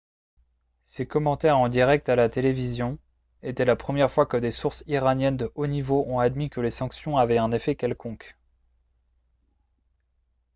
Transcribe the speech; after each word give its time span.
ces 0.83 1.05
commentaires 1.05 1.59
en 1.59 1.69
direct 1.69 2.09
à 2.09 2.15
la 2.15 2.27
télévision 2.27 2.97
étaient 3.43 3.65
la 3.65 3.75
première 3.75 4.09
fois 4.09 4.25
que 4.25 4.35
des 4.35 4.49
sources 4.49 4.83
iraniennes 4.87 5.37
de 5.37 5.51
haut 5.53 5.67
niveau 5.67 6.05
ont 6.07 6.17
admis 6.17 6.49
que 6.49 6.59
les 6.59 6.71
sanctions 6.71 7.17
avaient 7.17 7.37
un 7.37 7.51
effet 7.51 7.75
quelconque 7.75 8.35